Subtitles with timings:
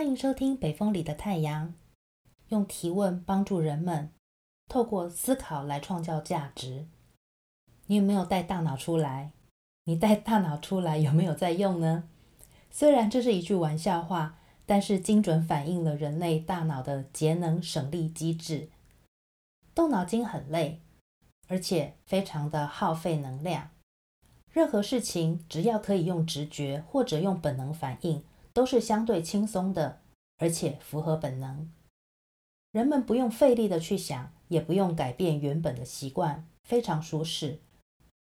[0.00, 1.68] 欢迎收听《北风里的太阳》，
[2.48, 4.10] 用提问帮助人们
[4.66, 6.86] 透过思考来创造价值。
[7.84, 9.32] 你有没有带大脑出来？
[9.84, 12.08] 你带大脑出来有没有在用呢？
[12.70, 18.70] 虽然这是一句玩笑话，但是精准反映了人类大脑的节能省力机制。
[19.74, 20.80] 动脑筋很累，
[21.46, 23.68] 而且非常的耗费能量。
[24.50, 28.24] 任何事情只要可以用直觉或者用本能反应，
[28.60, 30.02] 都是相对轻松的，
[30.36, 31.72] 而且符合本能。
[32.72, 37.60] 人们不用费力的去想，也不用改变原本的习惯，非常舒适。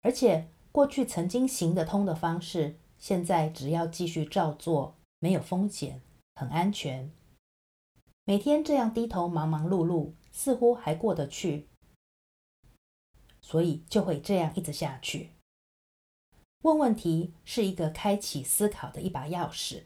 [0.03, 6.03] 而且过去曾经行得通的方式，现在只要继续照做，没有风险，
[6.35, 7.13] 很安全。
[8.25, 11.69] 每天这样低头忙忙碌碌，似乎还过得去，
[13.41, 15.31] 所以就会这样一直下去。
[16.63, 19.85] 问问题是一个开启思考的一把钥匙，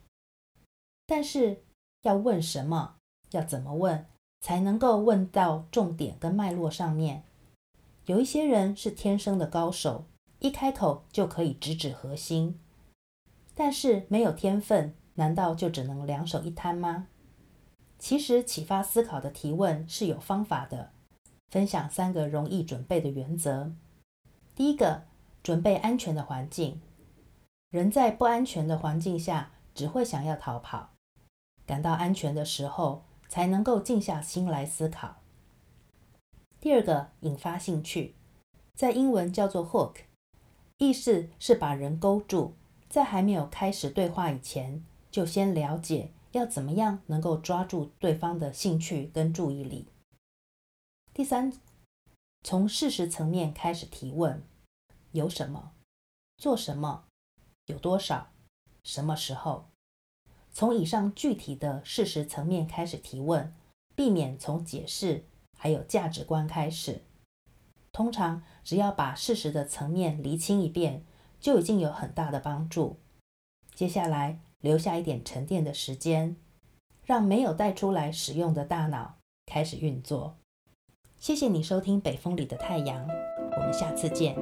[1.09, 1.65] 但是
[2.03, 2.97] 要问什么，
[3.31, 4.05] 要怎么问，
[4.41, 7.25] 才能够问到重点跟脉络上面。
[8.05, 10.05] 有一些人是天生的高手，
[10.39, 12.61] 一开口就可以直指核心，
[13.55, 17.09] 但是没有天分，难道就只能两手一摊吗？
[17.99, 20.93] 其实启发思考的提问是有方法的，
[21.49, 23.73] 分享三个容易准备的原则。
[24.55, 25.09] 第一个。
[25.41, 26.83] 准备安全的环境。
[27.71, 30.91] 人在不安全的环境下，只会想要逃跑。
[31.69, 35.17] 感到安全的时候，才能够静下心来思考。
[36.59, 38.15] 第二个，引发兴趣，
[38.75, 39.97] 在英文叫做 hook，
[40.79, 42.55] 意思是把人勾住，
[42.89, 49.89] 在还没有开始对话以前，就先了解要怎么样能够抓住对方的兴趣跟注意力。
[51.13, 51.53] 第三，
[52.43, 54.43] 从事实层面开始提问。
[55.13, 55.73] 有什么？
[56.39, 57.05] 做什么？
[57.67, 58.31] 有多少？
[58.83, 59.69] 什么时候？
[60.59, 63.55] 从以上具体的事实层面开始提问，
[63.95, 65.25] 避免从解释
[65.57, 67.03] 还有价值观开始。
[67.93, 71.05] 通常只要把事实的层面厘清一遍，
[71.39, 72.97] 就已经有很大的帮助。
[73.73, 76.35] 接下来留下一点沉淀的时间，
[77.05, 80.39] 让没有带出来使用的大脑开始运作。
[81.21, 83.07] 谢谢你收听《北风里的太阳》，
[83.57, 84.35] 我们下次见。